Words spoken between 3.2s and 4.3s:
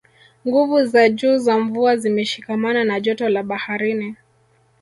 la baharini